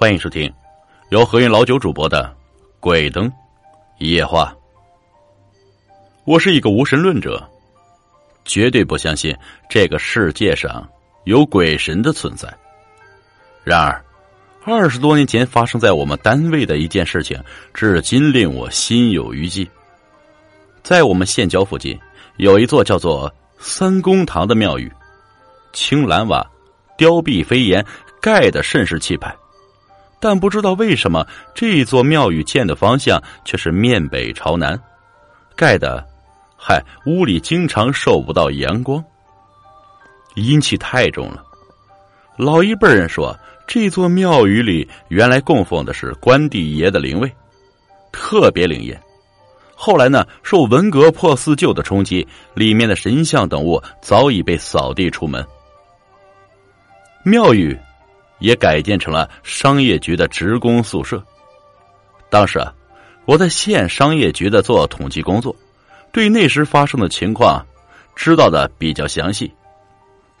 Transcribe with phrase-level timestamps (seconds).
[0.00, 0.48] 欢迎收听
[1.08, 2.32] 由何云老九主播的
[2.78, 3.28] 《鬼灯
[3.98, 4.54] 夜话》。
[6.24, 7.44] 我是一个无神论者，
[8.44, 9.36] 绝对不相信
[9.68, 10.88] 这个世界上
[11.24, 12.48] 有鬼神的存在。
[13.64, 14.00] 然而，
[14.64, 17.36] 二十多年前发生在我们单位的一件事情，
[17.74, 19.68] 至今令我心有余悸。
[20.84, 21.98] 在我们县郊附近，
[22.36, 24.92] 有一座叫做三公堂的庙宇，
[25.72, 26.48] 青蓝瓦，
[26.96, 27.84] 雕壁飞檐，
[28.22, 29.34] 盖的甚是气派。
[30.20, 34.80] 但不知道为什么，这座庙宇建的方向却是面北朝南，
[35.54, 36.04] 盖的，
[36.56, 39.02] 嗨，屋里经常受不到阳光，
[40.34, 41.44] 阴气太重了。
[42.36, 47.32] 老一辈人说，这座庙宇里原来供奉的是关帝爷的灵位，
[48.10, 49.00] 特别灵验。
[49.76, 55.46] 后来呢，受文革破四旧的冲击，里面的神像等物早已被扫地出门，
[57.24, 57.78] 庙宇。
[58.38, 61.22] 也改建成了商业局的职工宿舍。
[62.30, 62.72] 当时啊，
[63.24, 65.54] 我在县商业局的做统计工作，
[66.12, 67.64] 对那时发生的情况
[68.14, 69.52] 知道的比较详细。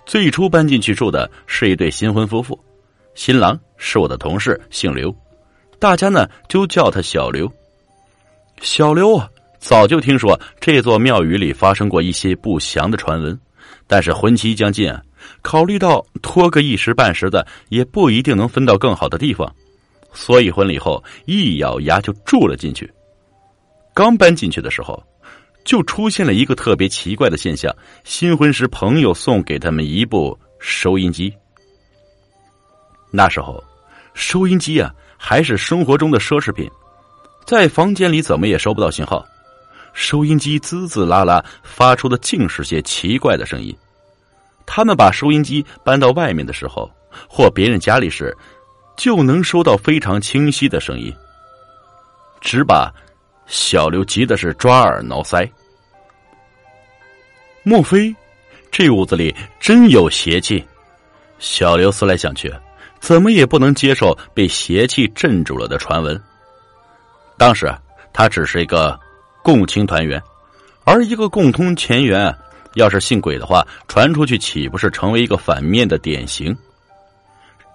[0.04, 2.58] 最初搬进去住的是一对新婚夫妇，
[3.14, 5.14] 新郎是我的同事，姓刘，
[5.78, 7.50] 大家呢就叫他小刘。
[8.62, 13.38] 小刘啊，早就听说这座庙宇里发生过一些不祥的传闻，
[13.88, 14.94] 但是婚期将近。
[15.42, 19.52] 考虑到拖个一时半时的，也不一定能分到更好的地方，
[20.12, 22.90] 所以婚礼后一咬牙就住了进去。
[23.92, 25.02] 刚搬进去的时候，
[25.64, 31.34] 就出现了一个特别奇怪的现象：新婚时朋友送给他们一部收音机。
[33.10, 33.62] 那时候，
[34.14, 36.70] 收音机啊还是生活中的奢侈品，
[37.44, 39.26] 在房间里怎么也收不到信号，
[39.92, 43.76] 收音机滋滋啦啦发出的尽是些奇怪的声音。
[44.66, 46.90] 他们把收音机搬到外面的时候，
[47.28, 48.36] 或别人家里时，
[48.96, 51.14] 就能收到非常清晰的声音。
[52.40, 52.92] 只把
[53.46, 55.50] 小刘急的是抓耳挠腮。
[57.62, 58.14] 莫非
[58.70, 60.64] 这屋子里真有邪气？
[61.38, 62.52] 小刘思来想去，
[63.00, 66.20] 怎么也不能接受被邪气镇住了的传闻。
[67.36, 67.72] 当时
[68.12, 68.98] 他只是一个
[69.48, 70.22] 共青团员，
[70.84, 72.36] 而一个共通前员。
[72.74, 76.54] 要是信鬼的话，传出去岂不是成为一个反面的典型？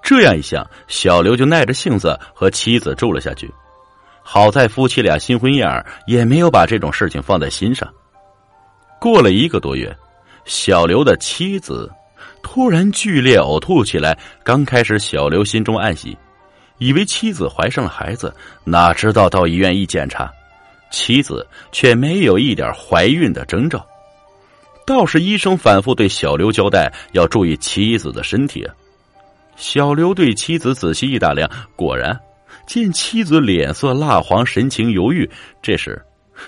[0.03, 3.51] 这样一想，小刘就耐着性子和妻子住了下去。
[4.21, 7.91] 好在夫妻俩新婚燕尔，也没有把这种事情放在心上。
[8.99, 9.91] 过了一个多月，
[10.45, 11.91] 小刘的妻子
[12.43, 14.15] 突然剧烈呕吐起来。
[14.43, 16.15] 刚开始，小刘心中暗喜，
[16.77, 18.31] 以为妻子怀上了孩子，
[18.63, 20.31] 哪知道到医院一检查，
[20.93, 23.83] 妻子却没有一点怀孕的征兆。
[24.85, 28.63] 倒是医生反复对小刘交代要注意妻子的身体。
[29.55, 32.17] 小刘对妻子仔细一打量，果然
[32.67, 35.29] 见妻子脸色蜡黄，神情犹豫。
[35.63, 35.99] 这时，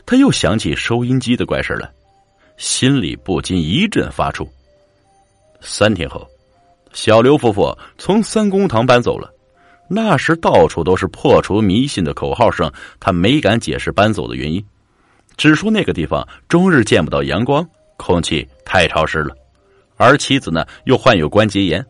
[0.06, 1.90] 他又想起收音机的怪事来，
[2.58, 4.48] 心里不禁一阵发怵。
[5.60, 6.28] 三天后，
[6.94, 9.34] 小刘夫妇从三公堂搬走了。
[9.88, 14.64] 那时到处都是破除迷信的口号声，他没敢解释搬走的原因，
[15.38, 17.68] 只说那个地方终日见不到阳光。
[17.98, 19.34] 空气太潮湿了，
[19.96, 21.86] 而妻子呢又患有关节炎，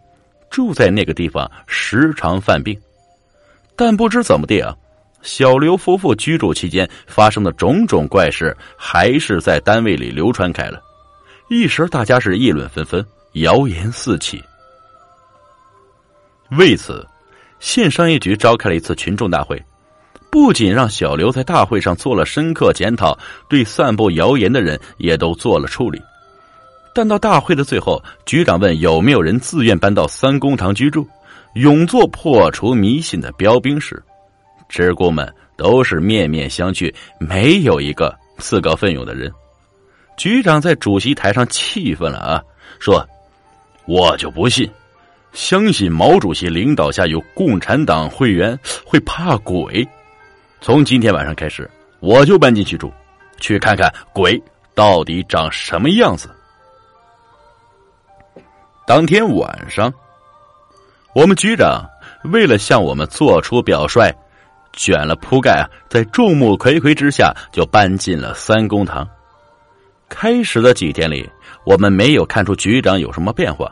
[0.51, 2.79] 住在那个地方时常犯病。
[3.75, 4.75] 但不知怎么的啊，
[5.23, 10.79] 小刘夫妇居住期间发生的种种怪事，还是在单位里流传开了。
[11.49, 14.39] 一时大家是议论纷纷，谣言四起。
[16.51, 17.05] 为此，
[17.59, 19.61] 县商业局召开了一次群众大会。
[20.29, 23.17] 不仅让小刘在大会上做了深刻检讨，
[23.49, 26.01] 对散布谣言的人也都做了处理。
[26.93, 31.07] 但到大会的最后，局长问有没有人自愿搬到三公堂居住，
[31.53, 34.03] 永做破除迷信的标兵时，
[34.67, 39.31] 职工们都是面面相觑，没有一个自告奋勇的人。
[40.17, 42.41] 局长在主席台上气愤了啊，
[42.79, 43.07] 说
[43.87, 44.69] ：“我就不信，
[45.35, 49.87] 相信毛主席领导下有共产党会员会怕鬼。”
[50.61, 51.69] 从今天晚上开始，
[51.99, 52.91] 我就搬进去住，
[53.39, 54.41] 去看看鬼
[54.73, 56.29] 到底长什么样子。
[58.87, 59.93] 当天晚上，
[61.13, 61.85] 我们局长
[62.31, 64.11] 为了向我们做出表率，
[64.73, 69.07] 卷了铺盖啊，在众目睽睽之下就搬进了三公堂。
[70.07, 71.29] 开始的几天里，
[71.65, 73.71] 我们没有看出局长有什么变化，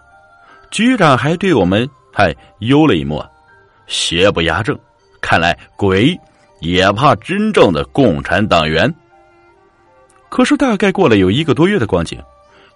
[0.74, 3.24] 局长还对我们还幽了一默，
[3.86, 4.78] 邪不压正，
[5.22, 6.20] 看来鬼。
[6.60, 8.90] 也怕真正的共产党员。
[10.30, 12.18] 可是大概过了有一个多月的光景，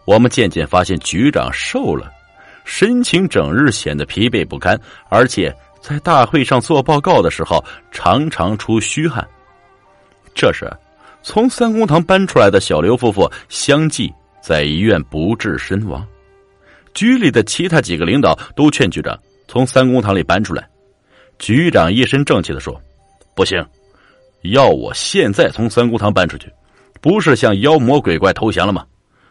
[0.04, 2.12] 我们渐渐发现局长瘦了，
[2.66, 4.78] 神情整日显得疲惫不堪，
[5.08, 9.26] 而且在大会上做报告的时候常常出虚汗。
[10.36, 10.70] 这时，
[11.24, 16.06] 从三公堂搬出来的小刘夫妇相继在医院不治身亡。
[16.98, 19.16] 局里的其他几个领导都劝局长
[19.48, 20.68] 从三公堂里搬出来。
[21.38, 22.82] 局长一身正气的说
[23.38, 23.64] ：“不行，
[24.42, 26.52] 要我现在从三公堂搬出去，
[27.00, 28.84] 不是向妖魔鬼怪投降了吗？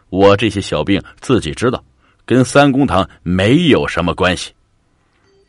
[0.07, 1.83] 我这些小病自己知道，
[2.25, 4.53] 跟三公堂没有什么关系。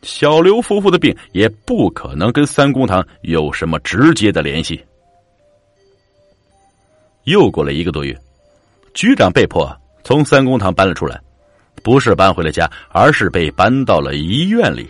[0.01, 4.83] 小刘夫妇的病也不可能跟三公堂有什么直接的联系。”
[7.23, 8.13] 又过了一个多月，
[8.93, 9.73] 局长被迫
[10.03, 11.17] 从三公堂搬了出来，
[11.79, 14.89] 不是搬回了家，而是被搬到了医院里。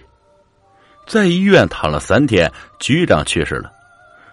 [1.08, 3.72] 在医院躺了三天，局长去世了。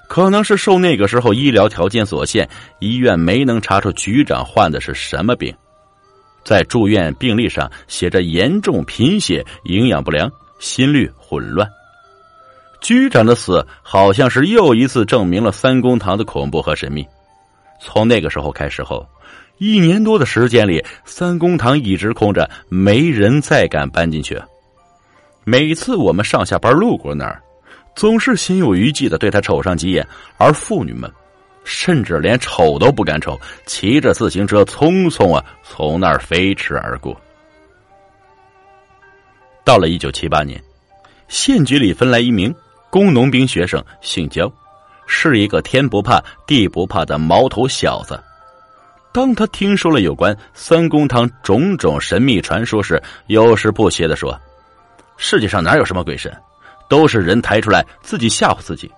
[0.08, 2.49] 可能是受那个时候医疗条件所限，
[2.79, 5.53] 医院没能查出局长患的是什么病，
[6.44, 10.31] 在住院病历上写着严重贫血、营养不良、
[10.61, 11.69] 心率混乱。
[12.81, 17.05] 局长的死好像是又一次证明了三公堂的恐怖和神秘。
[17.81, 19.05] 从那个时候开始后，
[19.58, 24.41] 一年多的时间里，三公堂一直空着，没人再敢搬进去。
[25.44, 27.41] 每次我们上下班路过那儿，
[27.94, 30.06] 总是心有余悸的对他瞅上几眼，
[30.37, 31.11] 而妇女们
[31.64, 37.19] 甚至连瞅都不敢瞅，骑着自行车匆匆啊从那儿飞驰而过。
[39.64, 40.62] 到了一九七八年，
[41.29, 42.55] 县局里分来一名
[42.91, 44.53] 工农兵学生，姓焦，
[45.06, 48.23] 是一个天不怕地不怕的毛头小子。
[49.16, 54.38] 当他听说了有关三公堂种种神秘传说时，有时不屑的说。
[55.16, 56.30] 世界上哪有什么鬼神，
[56.86, 58.92] 都是人抬出来自己吓唬自己。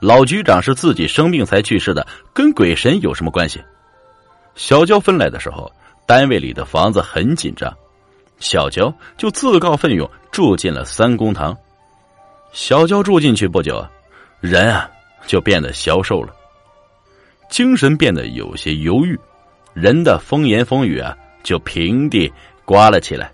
[0.00, 3.62] 老局长是自己生病才去世的，跟鬼神有什么关系？
[4.54, 5.70] 小娇分来的时候，
[6.06, 7.70] 单位里的房子很紧张，
[8.40, 11.54] 小娇就自告奋勇住进了三公堂。
[12.52, 13.86] 小娇住进去不久，
[14.40, 14.88] 人啊
[15.26, 16.34] 就变得消瘦了，
[17.50, 19.14] 精神变得有些忧郁，
[19.80, 22.30] 人的风言风语啊就平地
[22.64, 23.30] 刮了起来。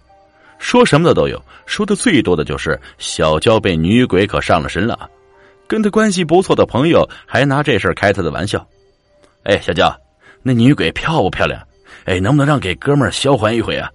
[0.58, 5.11] 说什么的都有，说的最多的就是小娇被女鬼可上了身了，
[5.67, 8.67] 跟他关系不错的朋友还拿这事开他的玩笑。
[9.43, 9.94] 哎，小娇，
[10.43, 11.61] 那女鬼漂不漂亮？
[12.05, 13.90] 哎，能不能让给哥们儿销魂一回啊？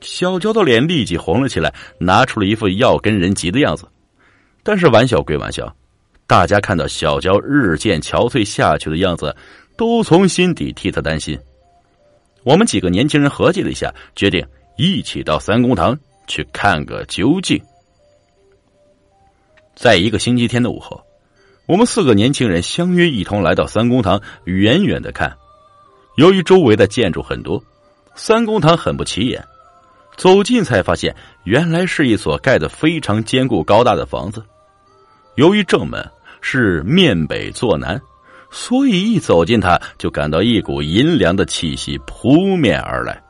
[0.00, 3.86] 小娇的脸立即红了起来，拿出了一副要跟人急的样子。
[4.62, 5.74] 但是玩笑归玩笑，
[6.26, 9.34] 大家看到小娇日渐憔悴下去的样子，
[9.76, 11.38] 都从心底替他担心。
[12.44, 14.46] 我们几个年轻人合计了一下，决定。
[14.80, 15.98] 一起到三公堂
[16.28, 17.60] 去看个究竟。
[19.74, 21.02] 在一个星期天的午后，
[21.66, 25.36] 我们四个年轻人相约一同来到三公堂，远远的看。
[26.16, 27.60] 由于周围的建筑很多，
[28.14, 29.44] 三公堂很不起眼。
[30.16, 34.44] 走近才发现，原来是一所盖得非常坚固高大的房子。
[35.34, 36.08] 由于正门
[36.40, 38.00] 是面北坐南，
[38.50, 43.20] 所以一走进它，就感到一股阴凉的气息扑面而来。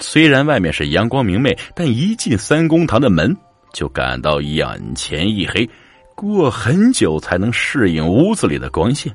[0.00, 3.36] 虽然外面是阳光明媚，但一进三公堂的门，
[3.72, 5.68] 就感到眼前一黑，
[6.14, 9.12] 过很久才能适应屋子里的光线，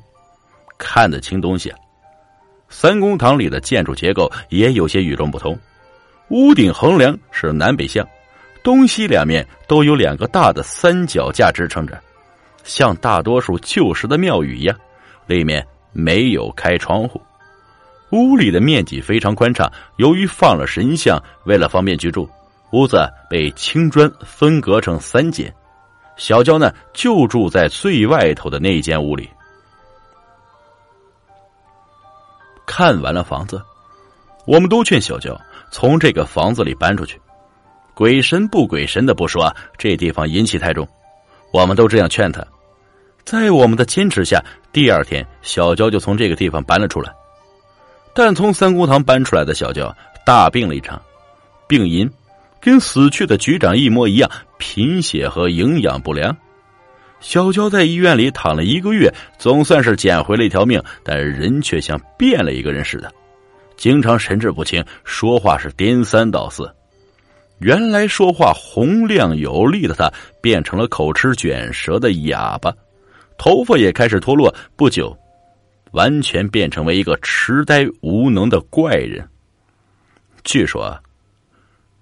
[0.77, 1.71] 看得清东西。
[2.69, 5.57] 三公堂里的建筑结构也有些与众不同，
[6.29, 8.07] 屋顶横梁是南北向，
[8.63, 12.01] 东西两面都有两个大的三脚架支撑着，
[12.63, 14.75] 像大多数旧时的庙宇一样，
[15.25, 17.21] 里面没有开窗户。
[18.11, 22.29] 屋里的面积非常宽敞，由于放了神像，为了方便居住，
[22.71, 25.51] 屋子被青砖分隔成三间。
[26.15, 29.27] 小娇呢，就住在最外头的那间屋里。
[32.67, 33.59] 看完了房子，
[34.45, 35.35] 我们都劝小娇
[35.71, 37.19] 从这个房子里搬出去。
[37.95, 40.87] 鬼神不鬼神的不说，这地方阴气太重，
[41.51, 42.45] 我们都这样劝他。
[43.25, 47.13] 在我们的坚持下，第二天小娇就从这个地方搬了出来。
[48.13, 51.01] 但从三公堂搬出来的小娇大病了一场，
[51.67, 52.09] 病因
[52.59, 56.35] 跟死去的局长一模一样，贫血和营养不良。
[57.19, 63.11] 小娇在医院里躺了一个月，总算是捡回了一条命，但人却像变了一个人似的，
[63.77, 66.69] 经常神志不清，说话是颠三倒四。
[67.59, 70.11] 原来说话洪亮有力的他，
[70.41, 72.73] 变成了口吃卷舌的哑巴，
[73.37, 74.53] 头发也开始脱落。
[74.75, 75.17] 不久。
[75.93, 79.29] 完全变成为一个痴呆无能的怪人。
[80.43, 80.99] 据说，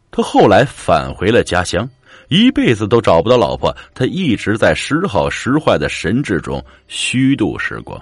[0.10, 1.90] 他后来返回了家乡，
[2.30, 3.76] 一辈子都找不到老婆。
[3.94, 8.02] 他一直在时好时坏的神智中虚度时光。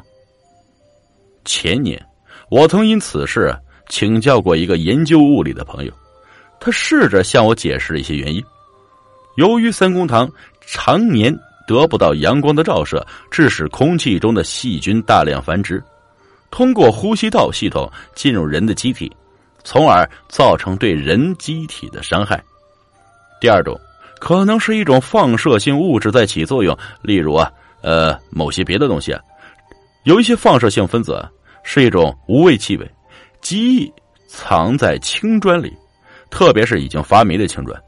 [1.44, 2.00] 前年，
[2.52, 3.52] 我曾因此事
[3.88, 5.92] 请教过一个研究物理的朋友，
[6.60, 8.44] 他试着向我解释了一些原因。
[9.38, 10.32] 由于三公堂
[10.68, 11.36] 常年
[11.70, 15.84] 得不到阳光的照射，致使空气中的细菌大量繁殖，
[16.50, 19.12] 通过呼吸道系统进入人的机体，
[19.64, 22.44] 从而造成对人机体的伤害。
[23.40, 23.80] 第二种，
[24.20, 27.52] 可能是一种放射性物质在起作用，例如啊，
[27.84, 29.22] 呃，某些别的东西啊，
[30.06, 31.24] 有一些放射性分子
[31.62, 32.92] 是一种无味气味，
[33.42, 33.94] 极易
[34.28, 35.72] 藏在青砖里，
[36.32, 37.80] 特别是已经发霉的青砖。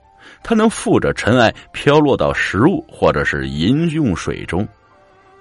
[0.43, 4.67] 它能附着尘埃飘落到食物或者是饮用水中，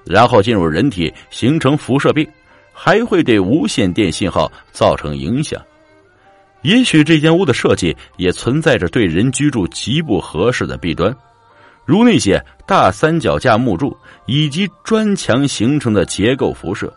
[0.05, 2.29] 然后进入人体形成辐射病，
[2.73, 5.61] 还会对无线电信号造成影响。
[6.63, 11.17] 也许这间屋的设计也存在着对人居住极不合适的弊端，
[11.87, 16.93] 如那些大三脚架木柱以及砖墙形成的结构辐射，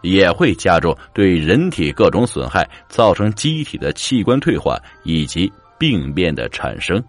[0.00, 7.02] 也会加重对人体各种损害，造成机体的器官退化以及病变的产生。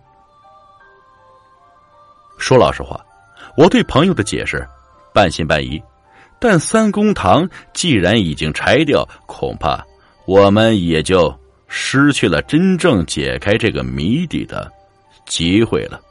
[2.43, 2.99] 说老实话，
[3.55, 4.67] 我对朋友的解释
[5.13, 5.81] 半信半疑。
[6.39, 9.81] 但三公堂既然已经拆掉，恐怕
[10.25, 11.33] 我们也就
[11.69, 14.69] 失去了真正解开这个谜底的
[15.25, 16.01] 机会了。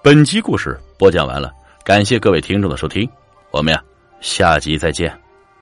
[0.00, 1.52] 本集故事播讲完了，
[1.84, 3.08] 感谢各位听众的收听，
[3.50, 3.82] 我们呀
[4.20, 5.25] 下集再见。